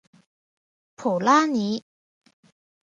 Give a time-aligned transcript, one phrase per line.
[0.95, 1.85] 普拉尼。